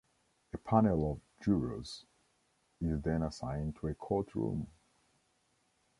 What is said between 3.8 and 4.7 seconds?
a courtroom.